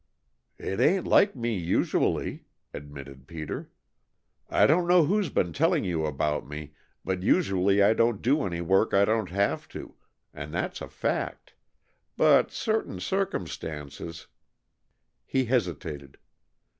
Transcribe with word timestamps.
"It 0.57 0.79
ain't 0.79 1.05
like 1.05 1.35
me 1.35 1.55
usually," 1.55 2.45
admitted 2.73 3.27
Peter. 3.27 3.69
"I 4.49 4.65
don't 4.65 4.87
know 4.87 5.05
who's 5.05 5.29
been 5.29 5.53
telling 5.53 5.83
you 5.83 6.07
about 6.07 6.47
me, 6.47 6.73
but 7.05 7.21
usually 7.21 7.83
I 7.83 7.93
don't 7.93 8.19
do 8.19 8.43
any 8.43 8.61
work 8.61 8.95
I 8.95 9.05
don't 9.05 9.29
have 9.29 9.67
to, 9.77 9.93
and 10.33 10.51
that's 10.51 10.81
a 10.81 10.87
fact, 10.87 11.53
but 12.17 12.49
certain 12.49 12.99
circumstances" 12.99 14.25
he 15.23 15.45
hesitated. 15.45 16.17